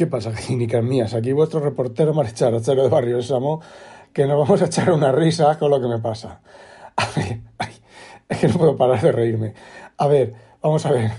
[0.00, 1.12] ¿Qué pasa, clínicas mías?
[1.12, 3.60] Aquí vuestro reportero marcharachero de Barrio Sésamo,
[4.14, 6.40] que nos vamos a echar una risa con lo que me pasa.
[6.96, 7.74] A ver, ay,
[8.26, 9.52] es que no puedo parar de reírme.
[9.98, 10.32] A ver,
[10.62, 11.10] vamos a ver.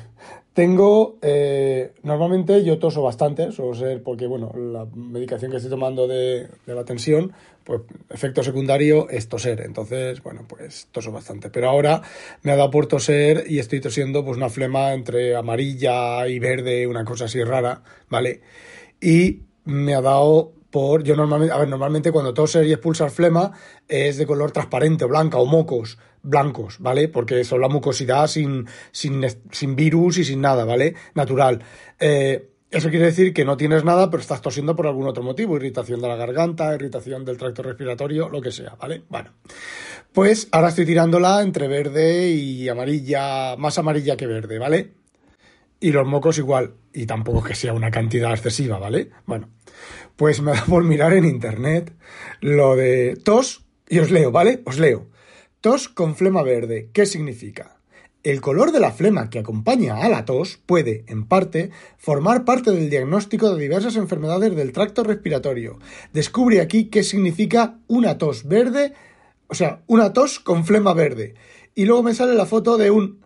[0.54, 6.08] Tengo, eh, normalmente yo toso bastante, suelo ser porque, bueno, la medicación que estoy tomando
[6.10, 7.32] de, de, la tensión,
[7.64, 11.50] pues efecto secundario es toser, entonces, bueno, pues toso bastante.
[11.50, 12.02] Pero ahora
[12.42, 16.86] me ha dado por toser y estoy tosiendo pues una flema entre amarilla y verde,
[16.86, 18.42] una cosa así rara, ¿vale?
[19.00, 23.52] Y me ha dado por, yo normalmente, a ver, normalmente cuando toses y expulsas flema
[23.88, 27.08] es de color transparente, blanca o mocos blancos, ¿vale?
[27.08, 30.96] Porque son la mucosidad sin, sin, sin virus y sin nada, ¿vale?
[31.16, 31.62] Natural.
[32.00, 35.58] Eh, eso quiere decir que no tienes nada, pero estás tosiendo por algún otro motivo,
[35.58, 39.04] irritación de la garganta, irritación del tracto respiratorio, lo que sea, ¿vale?
[39.10, 39.32] Bueno,
[40.14, 45.01] pues ahora estoy tirándola entre verde y amarilla, más amarilla que verde, ¿vale?
[45.84, 49.10] Y los mocos igual, y tampoco que sea una cantidad excesiva, ¿vale?
[49.26, 49.50] Bueno,
[50.16, 51.92] pues me da por mirar en internet
[52.40, 54.62] lo de tos y os leo, ¿vale?
[54.66, 55.08] Os leo.
[55.60, 56.92] Tos con flema verde.
[56.94, 57.78] ¿Qué significa?
[58.24, 62.70] El color de la flema que acompaña a la tos puede, en parte, formar parte
[62.70, 65.80] del diagnóstico de diversas enfermedades del tracto respiratorio.
[66.14, 68.94] Descubre aquí qué significa una tos verde,
[69.48, 71.34] o sea, una tos con flema verde.
[71.74, 73.22] Y luego me sale la foto de un,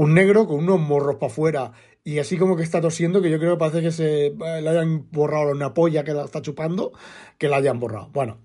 [0.00, 3.38] un negro con unos morros para afuera y así como que está tosiendo, que yo
[3.38, 6.92] creo que parece que se eh, le hayan borrado una polla que la está chupando,
[7.36, 8.08] que la hayan borrado.
[8.10, 8.38] Bueno,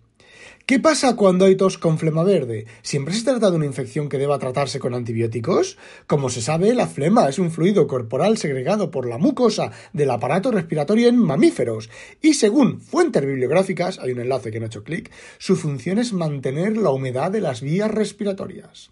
[0.65, 2.65] ¿Qué pasa cuando hay tos con flema verde?
[2.81, 5.77] ¿Siempre se trata de una infección que deba tratarse con antibióticos?
[6.07, 10.51] Como se sabe, la flema es un fluido corporal segregado por la mucosa del aparato
[10.51, 11.89] respiratorio en mamíferos
[12.19, 16.13] y según fuentes bibliográficas, hay un enlace que no he hecho clic, su función es
[16.13, 18.91] mantener la humedad de las vías respiratorias.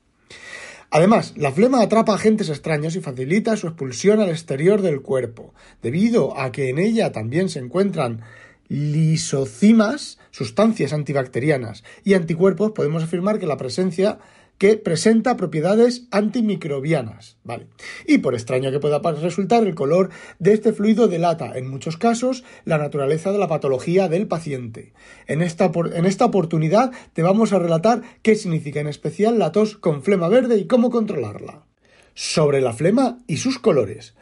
[0.95, 6.39] Además, la flema atrapa agentes extraños y facilita su expulsión al exterior del cuerpo, debido
[6.39, 8.21] a que en ella también se encuentran
[8.69, 11.83] lisocimas, sustancias antibacterianas.
[12.03, 14.19] Y anticuerpos, podemos afirmar que la presencia
[14.63, 17.67] que presenta propiedades antimicrobianas, ¿vale?
[18.07, 20.09] Y por extraño que pueda resultar, el color
[20.39, 24.93] de este fluido delata, en muchos casos, la naturaleza de la patología del paciente.
[25.27, 29.75] En esta, en esta oportunidad te vamos a relatar qué significa en especial la tos
[29.75, 31.65] con flema verde y cómo controlarla.
[32.13, 34.13] Sobre la flema y sus colores.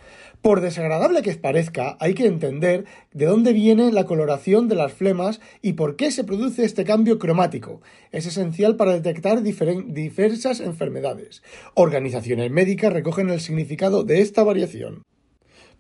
[0.42, 5.40] Por desagradable que parezca, hay que entender de dónde viene la coloración de las flemas
[5.62, 7.82] y por qué se produce este cambio cromático.
[8.12, 11.44] Es esencial para detectar diversas enfermedades.
[11.74, 15.04] Organizaciones médicas recogen el significado de esta variación.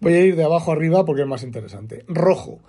[0.01, 2.03] Voy a ir de abajo arriba porque es más interesante.
[2.07, 2.59] Rojo.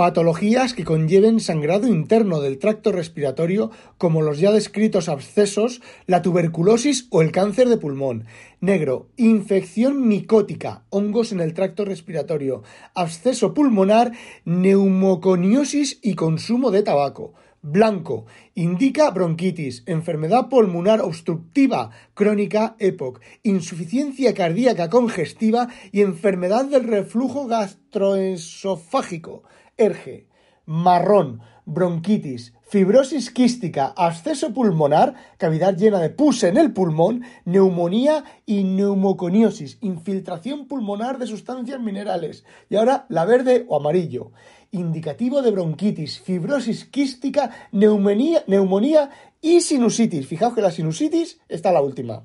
[0.00, 7.06] Patologías que conlleven sangrado interno del tracto respiratorio como los ya descritos abscesos, la tuberculosis
[7.10, 8.24] o el cáncer de pulmón.
[8.62, 9.10] Negro.
[9.18, 12.62] Infección micótica, hongos en el tracto respiratorio,
[12.94, 14.12] absceso pulmonar,
[14.46, 17.34] neumoconiosis y consumo de tabaco.
[17.60, 18.24] Blanco.
[18.54, 29.42] Indica bronquitis, enfermedad pulmonar obstructiva crónica EPOC, insuficiencia cardíaca congestiva y enfermedad del reflujo gastroesofágico.
[29.80, 30.28] ERGE.
[30.66, 31.40] Marrón.
[31.72, 39.78] Bronquitis, fibrosis quística, absceso pulmonar, cavidad llena de pus en el pulmón, neumonía y neumoconiosis,
[39.80, 42.44] infiltración pulmonar de sustancias minerales.
[42.68, 44.32] Y ahora la verde o amarillo
[44.72, 50.26] indicativo de bronquitis, fibrosis quística, neumonía, neumonía y sinusitis.
[50.26, 52.24] Fijaos que la sinusitis está la última.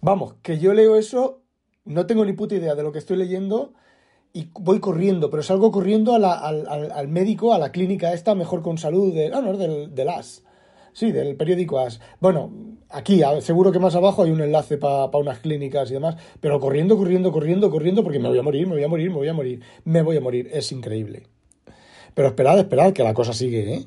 [0.00, 1.42] Vamos, que yo leo eso,
[1.84, 3.74] no tengo ni puta idea de lo que estoy leyendo
[4.36, 9.14] y voy corriendo, pero salgo corriendo al, médico, a la clínica esta, mejor con salud,
[9.14, 10.44] de, ah, no, del, del AS.
[10.92, 12.00] Sí, del periódico AS.
[12.20, 12.52] Bueno,
[12.90, 16.98] aquí, seguro que más abajo hay un enlace para unas clínicas y demás, pero corriendo,
[16.98, 19.32] corriendo, corriendo, corriendo, porque me voy a morir, me voy a morir, me voy a
[19.32, 20.50] morir, me voy a morir.
[20.52, 21.22] Es increíble.
[22.12, 23.86] Pero esperad, esperad, que la cosa sigue, ¿eh?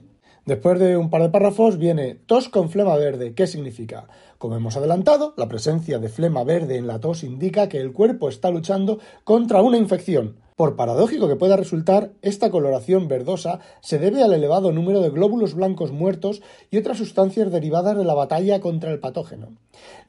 [0.49, 3.35] Después de un par de párrafos viene tos con flema verde.
[3.35, 4.07] ¿Qué significa?
[4.39, 8.29] Como hemos adelantado, la presencia de flema verde en la tos indica que el cuerpo
[8.29, 10.37] está luchando contra una infección.
[10.59, 15.53] Por paradójico que pueda resultar, esta coloración verdosa se debe al elevado número de glóbulos
[15.53, 19.53] blancos muertos y otras sustancias derivadas de la batalla contra el patógeno.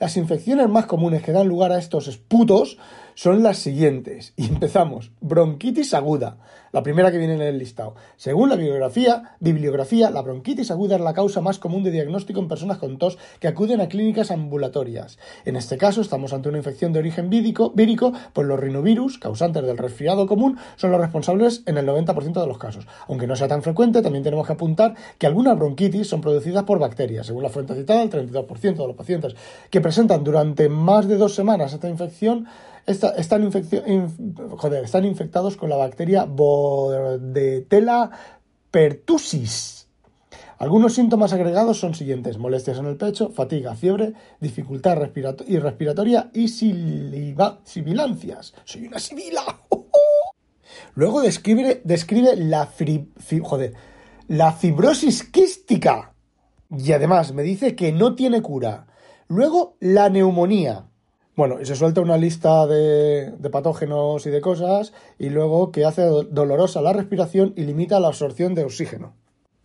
[0.00, 2.78] Las infecciones más comunes que dan lugar a estos esputos
[3.14, 4.32] son las siguientes.
[4.36, 5.12] Y empezamos.
[5.20, 6.38] Bronquitis aguda,
[6.72, 7.94] la primera que viene en el listado.
[8.16, 12.48] Según la bibliografía, bibliografía, la bronquitis aguda es la causa más común de diagnóstico en
[12.48, 15.18] personas con tos que acuden a clínicas ambulatorias.
[15.44, 17.72] En este caso, estamos ante una infección de origen vírico,
[18.32, 20.39] pues los rinovirus, causantes del resfriado común,
[20.76, 22.86] son los responsables en el 90% de los casos.
[23.08, 26.78] Aunque no sea tan frecuente, también tenemos que apuntar que algunas bronquitis son producidas por
[26.78, 27.26] bacterias.
[27.26, 29.34] Según la fuente citada, el 32% de los pacientes
[29.70, 32.46] que presentan durante más de dos semanas esta infección
[32.86, 33.44] están,
[35.04, 38.10] infectados con la bacteria Bordetella
[38.70, 39.88] pertussis.
[40.58, 48.52] Algunos síntomas agregados son siguientes: molestias en el pecho, fatiga, fiebre, dificultad respiratoria y sibilancias.
[48.64, 49.60] Soy una sibila.
[50.94, 52.68] Luego describe, describe la,
[54.28, 56.14] la fibrosis quística.
[56.70, 58.86] Y además me dice que no tiene cura.
[59.28, 60.86] Luego la neumonía.
[61.36, 66.02] Bueno, y se suelta una lista de, patógenos y de cosas, y luego que hace
[66.02, 69.14] dolorosa la respiración y limita la absorción de oxígeno.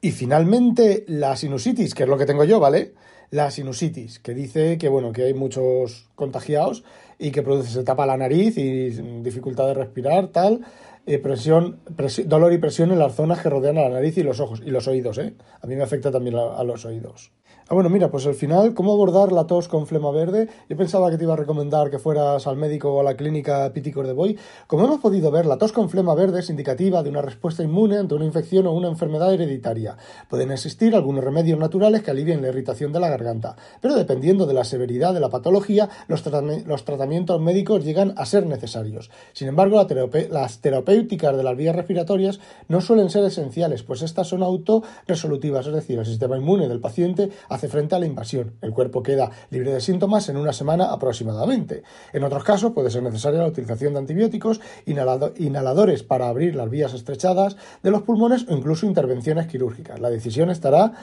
[0.06, 2.94] Y finalmente la sinusitis, que es lo que tengo yo, ¿vale?
[3.32, 6.84] La sinusitis, que dice que bueno, que hay muchos contagiados
[7.18, 8.92] y que produce, se tapa la nariz y
[9.24, 10.64] dificultad de respirar, tal.
[11.08, 11.80] Eh, presión,
[12.28, 14.70] dolor y presión en las zonas que rodean a la nariz y los ojos y
[14.70, 15.34] los oídos, ¿eh?
[15.60, 17.32] A mí me afecta también a los oídos.
[17.68, 20.50] Ah, bueno, mira, pues al final, ¿cómo abordar la tos con flema verde?
[20.70, 23.74] Yo pensaba que te iba a recomendar que fueras al médico o a la clínica
[23.74, 24.38] Piticor de Boy.
[24.68, 27.98] Como hemos podido ver, la tos con flema verde es indicativa de una respuesta inmune
[27.98, 29.98] ante una infección o una enfermedad hereditaria.
[30.30, 34.54] Pueden existir algunos remedios naturales que alivien la irritación de la garganta, pero dependiendo de
[34.54, 39.10] la severidad de la patología, los, tratamientos médicos llegan a ser necesarios.
[39.34, 39.84] Sin embargo,
[40.30, 45.74] las terapéuticas de las vías respiratorias no suelen ser esenciales, pues estas son autorresolutivas, es
[45.74, 48.54] decir, el sistema inmune del paciente hace frente a la invasión.
[48.62, 51.84] El cuerpo queda libre de síntomas en una semana aproximadamente.
[52.14, 56.94] En otros casos puede ser necesaria la utilización de antibióticos, inhaladores para abrir las vías
[56.94, 60.00] estrechadas de los pulmones o incluso intervenciones quirúrgicas.
[60.00, 60.94] La decisión estará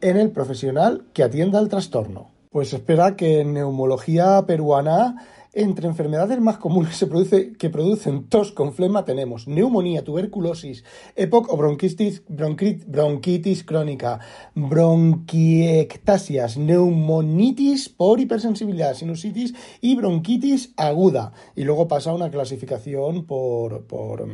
[0.00, 2.30] en el profesional que atienda el trastorno.
[2.50, 8.52] Pues espera que en neumología peruana entre enfermedades más comunes se produce, que producen tos
[8.52, 10.84] con flema tenemos neumonía, tuberculosis,
[11.16, 14.20] EPOC o bronquitis, bronquitis crónica,
[14.54, 21.32] bronquiectasias, neumonitis por hipersensibilidad, sinusitis y bronquitis aguda.
[21.56, 24.28] Y luego pasa una clasificación por, por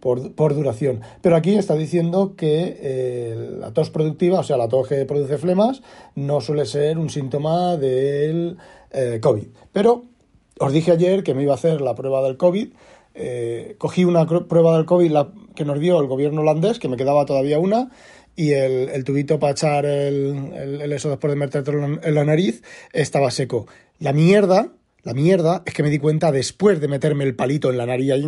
[0.00, 1.00] por, duración.
[1.22, 5.38] Pero aquí está diciendo que eh, la tos productiva, o sea, la tos que produce
[5.38, 5.82] flemas,
[6.14, 8.56] no suele ser un síntoma del
[8.90, 9.46] eh, COVID.
[9.72, 10.04] Pero
[10.60, 12.68] os dije ayer que me iba a hacer la prueba del COVID.
[13.14, 15.12] Eh, cogí una prueba del COVID
[15.56, 17.90] que nos dio el gobierno holandés, que me quedaba todavía una,
[18.36, 22.62] y el, tubito para echar el, eso después de metértelo en la nariz
[22.92, 23.66] estaba seco.
[23.98, 24.70] La mierda,
[25.02, 28.14] la mierda es que me di cuenta después de meterme el palito en la nariz
[28.16, 28.24] y,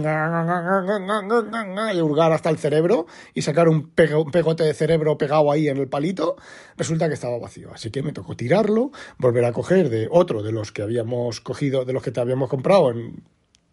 [2.00, 6.37] hurgar hasta el cerebro y sacar un, pegote de cerebro pegado ahí en el palito,
[6.76, 7.72] resulta que estaba vacío.
[7.75, 11.84] Así que me tocó tirarlo, volver a coger de otro de los que habíamos cogido,
[11.84, 13.25] de los que te habíamos comprado en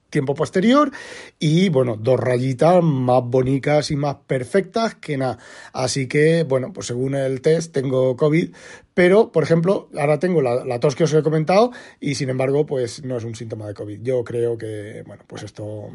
[0.09, 0.91] tiempo posterior
[1.37, 5.37] y bueno, dos rayitas más bonitas y más perfectas que nada.
[5.73, 8.53] Así que bueno, pues según el test tengo COVID,
[8.97, 13.03] pero por ejemplo, ahora tengo la, tos que os he comentado y sin embargo, pues
[13.03, 14.01] no es un síntoma de COVID.
[14.01, 15.91] Yo creo que, bueno, pues esto,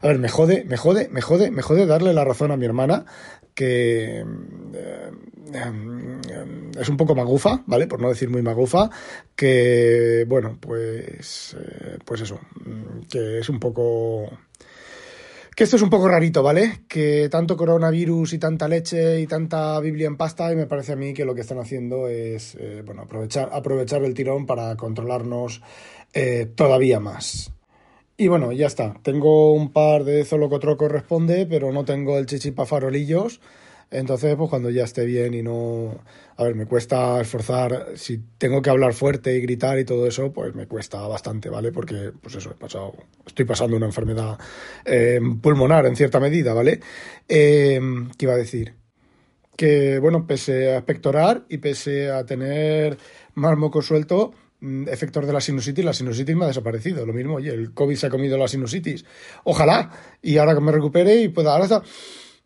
[0.00, 2.64] a ver, me jode, me jode, me jode, me jode darle la razón a mi
[2.64, 3.04] hermana
[3.54, 4.24] que
[4.72, 5.10] eh,
[6.80, 7.86] es un poco magufa, ¿vale?
[7.86, 8.88] Por no decir muy magufa,
[9.36, 12.40] que, bueno, pues, eh, pues eso,
[13.10, 14.30] que es un poco...
[15.58, 16.82] Que esto es un poco rarito, ¿vale?
[16.86, 20.94] Que tanto coronavirus y tanta leche y tanta Biblia en pasta, y me parece a
[20.94, 25.60] mí que lo que están haciendo es, eh, bueno, aprovechar, aprovechar el tirón para controlarnos
[26.54, 27.50] todavía más.
[28.16, 28.94] Y bueno, ya está.
[29.02, 33.40] Tengo un par de Zolocotroco responde, pero no tengo el chichipa farolillos.
[33.90, 36.02] Entonces, pues cuando ya esté bien y no...
[36.36, 37.92] A ver, me cuesta esforzar.
[37.96, 41.72] Si tengo que hablar fuerte y gritar y todo eso, pues me cuesta bastante, ¿vale?
[41.72, 42.94] Porque, pues eso, he pasado...
[43.26, 44.38] Estoy pasando una enfermedad
[44.84, 46.80] eh, pulmonar en cierta medida, ¿vale?
[47.28, 47.80] Eh,
[48.16, 48.74] ¿Qué iba a decir?
[49.56, 52.98] Que, bueno, pese a espectorar y pese a tener
[53.34, 57.06] más moco suelto, Mm, efectos de la sinusitis, la sinusitis me ha desaparecido.
[57.06, 59.04] Lo mismo, oye, el COVID se ha comido la sinusitis.
[59.44, 59.90] Ojalá,
[60.20, 61.52] y ahora que me recupere y pueda.
[61.52, 61.82] Ahora está,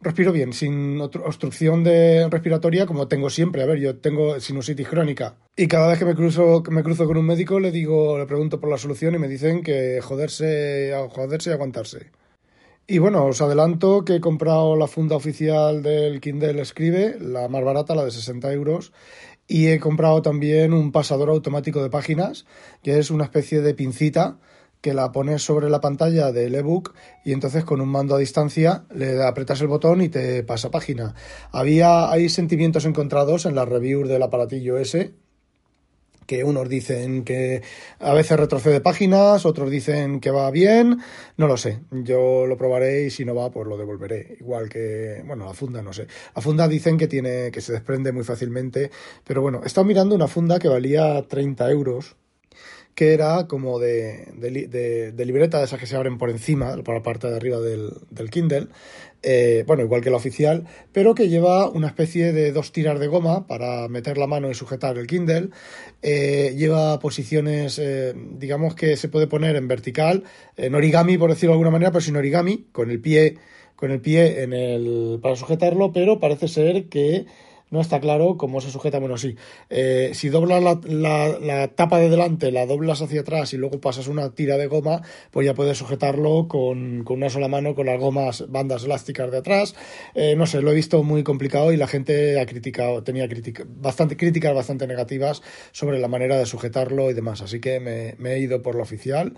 [0.03, 3.63] respiro bien, sin obstrucción de respiratoria, como tengo siempre.
[3.63, 5.37] A ver, yo tengo sinusitis crónica.
[5.57, 8.61] Y cada vez que me cruzo, me cruzo con un médico, le digo, le pregunto
[8.61, 12.11] por la solución y me dicen que joderse, joderse y aguantarse.
[12.87, 17.65] Y bueno, os adelanto que he comprado la funda oficial del Kindle Escribe, la más
[17.65, 18.93] barata, la de 60 euros,
[19.47, 22.45] y he comprado también un pasador automático de páginas,
[22.83, 24.39] que es una especie de pincita
[24.83, 28.85] que la pones sobre la pantalla del ebook y entonces con un mando a distancia
[28.95, 31.15] le apretas el botón y te pasa página.
[31.53, 35.15] Había hay sentimientos encontrados en la review del aparatillo ese
[36.27, 37.63] que unos dicen que
[37.99, 40.99] a veces retrocede páginas, otros dicen que va bien,
[41.37, 41.81] no lo sé.
[41.91, 44.37] Yo lo probaré y si no va, pues lo devolveré.
[44.41, 46.07] Igual que, bueno, la funda no sé.
[46.35, 48.91] La funda dicen que tiene, que se desprende muy fácilmente,
[49.25, 52.17] pero bueno, he estado mirando una funda que valía 30 euros
[52.95, 57.03] que era como de, de, libreta de esas que se abren por encima, por la
[57.03, 58.69] parte de arriba del, del Kindle,
[59.23, 63.07] eh, bueno, igual que la oficial, pero que lleva una especie de dos tiras de
[63.07, 65.51] goma para meter la mano y sujetar el Kindle.
[66.03, 70.25] Eh, lleva posiciones, eh, digamos que se puede poner en vertical,
[70.57, 73.39] en origami, por decirlo de alguna manera, pero sin origami, con el pie,
[73.77, 77.27] con el pie en el, para sujetarlo, pero parece ser que
[77.73, 79.01] no está claro cómo se sujeta.
[79.01, 79.35] Bueno, sí,
[79.71, 84.35] eh, si doblas la, tapa de delante, la doblas hacia atrás y luego pasas una
[84.35, 85.01] tira de goma,
[85.31, 89.75] pues ya puedes sujetarlo con, una sola mano con las gomas, bandas elásticas de atrás.
[90.15, 93.27] Eh, no sé, lo he visto muy complicado y la gente ha criticado, tenía
[93.67, 97.41] bastante, críticas bastante negativas sobre la manera de sujetarlo y demás.
[97.41, 99.33] Así que me, me he ido por lo oficial.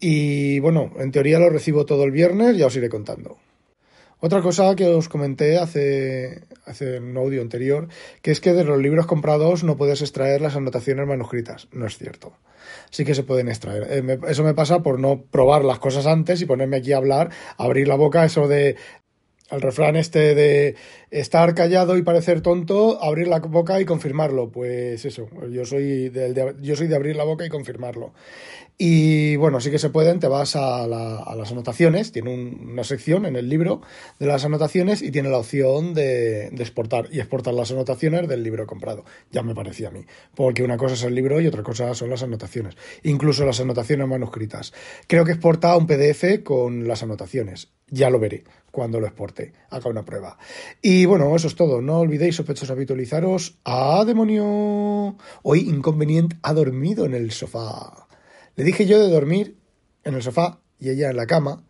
[0.00, 3.36] Y bueno, en teoría lo recibo todo el viernes, ya os iré contando.
[4.20, 7.88] Otra cosa que os comenté hace, hace un audio anterior,
[8.20, 11.68] que es que de los libros comprados no puedes extraer las anotaciones manuscritas.
[11.72, 12.32] No es cierto.
[12.90, 13.86] Sí que se pueden extraer.
[13.88, 17.30] Eh, eso me pasa por no probar las cosas antes y ponerme aquí a hablar,
[17.56, 18.76] abrir la boca, eso de
[19.50, 20.76] al refrán este de
[21.10, 24.50] estar callado y parecer tonto, abrir la boca y confirmarlo.
[24.50, 28.12] Pues eso, yo soy de, yo soy de abrir la boca y confirmarlo.
[28.80, 33.34] Y bueno, sí que se pueden, te vas a, las anotaciones, tiene una sección en
[33.34, 33.82] el libro
[34.20, 38.68] de las anotaciones y tiene la opción de, exportar y exportar las anotaciones del libro
[38.68, 39.04] comprado.
[39.32, 40.04] Ya me parecía a mí,
[40.36, 44.06] porque una cosa es el libro y otra cosa son las anotaciones, incluso las anotaciones
[44.06, 44.72] manuscritas.
[45.08, 49.90] Creo que exporta un PDF con las anotaciones, ya lo veré cuando lo exporte, haga
[49.90, 50.38] una prueba.
[50.80, 53.58] Y bueno, eso es todo, no olvidéis sospechosos habitualizaros.
[53.64, 55.16] ¡Ah, demonio!
[55.42, 58.06] Hoy Inconvenient ha dormido en el sofá.
[58.56, 59.56] Le dije yo de dormir
[60.04, 61.64] en el sofá y ella en la cama,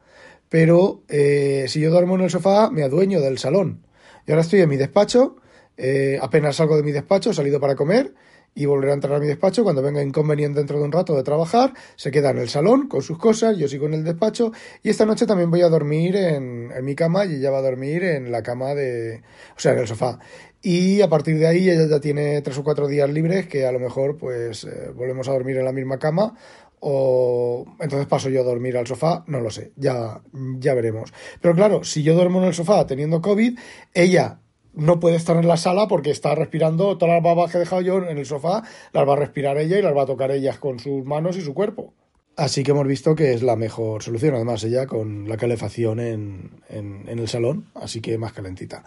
[0.48, 3.86] pero eh, si yo duermo en el sofá me adueño del salón.
[4.26, 5.36] Y ahora estoy en mi despacho,
[5.76, 8.14] eh, apenas salgo de mi despacho, he salido para comer
[8.54, 11.22] y volveré a entrar a mi despacho cuando venga inconveniente dentro de un rato de
[11.22, 14.52] trabajar, se queda en el salón con sus cosas, yo sigo en el despacho
[14.82, 17.62] y esta noche también voy a dormir en, en mi cama y ella va a
[17.62, 19.22] dormir en la cama de,
[19.56, 20.18] o sea, en el sofá.
[20.60, 23.70] Y a partir de ahí ella ya tiene tres o cuatro días libres que a
[23.70, 26.34] lo mejor pues eh, volvemos a dormir en la misma cama
[26.80, 30.20] o entonces paso yo a dormir al sofá, no lo sé, ya,
[30.58, 31.12] ya veremos.
[31.40, 33.58] Pero claro, si yo duermo en el sofá teniendo COVID,
[33.94, 34.40] ella
[34.78, 37.82] no puede estar en la sala porque está respirando todas las babas que he dejado
[37.82, 40.56] yo en el sofá, las va a respirar ella y las va a tocar ella
[40.58, 41.92] con sus manos y su cuerpo.
[42.36, 46.50] Así que hemos visto que es la mejor solución, además ella con la calefacción en,
[46.68, 48.84] en, en el salón, así que más calentita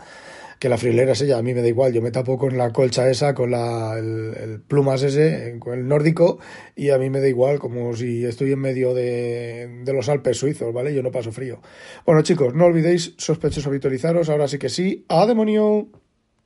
[0.62, 2.72] que la frilera es ella, a mí me da igual, yo me tapo con la
[2.72, 6.38] colcha esa, con la, el, plumas ese, con el nórdico,
[6.75, 10.38] y a mí me da igual, como si estoy en medio de, de los Alpes
[10.38, 10.94] suizos, ¿vale?
[10.94, 11.62] Yo no paso frío.
[12.06, 15.89] Bueno, chicos, no olvidéis sospechosos habitualizaros, ahora sí que sí, ¡a demonio!